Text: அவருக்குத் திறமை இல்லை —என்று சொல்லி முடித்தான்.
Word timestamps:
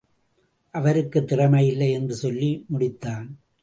அவருக்குத் 0.71 1.27
திறமை 1.27 1.67
இல்லை 1.67 1.91
—என்று 1.91 2.15
சொல்லி 2.15 2.65
முடித்தான். 2.73 3.27